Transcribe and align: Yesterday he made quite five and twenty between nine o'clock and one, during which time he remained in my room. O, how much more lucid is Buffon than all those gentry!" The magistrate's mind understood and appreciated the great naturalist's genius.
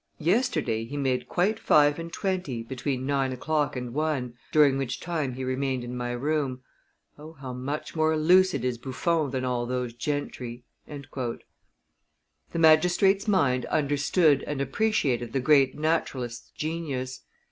Yesterday 0.17 0.85
he 0.85 0.97
made 0.97 1.27
quite 1.29 1.59
five 1.59 1.99
and 1.99 2.11
twenty 2.11 2.63
between 2.63 3.05
nine 3.05 3.31
o'clock 3.31 3.75
and 3.75 3.93
one, 3.93 4.33
during 4.51 4.79
which 4.79 4.99
time 4.99 5.33
he 5.35 5.43
remained 5.43 5.83
in 5.83 5.95
my 5.95 6.09
room. 6.11 6.63
O, 7.19 7.33
how 7.33 7.53
much 7.53 7.95
more 7.95 8.17
lucid 8.17 8.65
is 8.65 8.79
Buffon 8.79 9.29
than 9.29 9.45
all 9.45 9.67
those 9.67 9.93
gentry!" 9.93 10.63
The 10.87 11.37
magistrate's 12.55 13.27
mind 13.27 13.65
understood 13.67 14.41
and 14.47 14.59
appreciated 14.59 15.33
the 15.33 15.39
great 15.39 15.77
naturalist's 15.77 16.49
genius. 16.55 17.21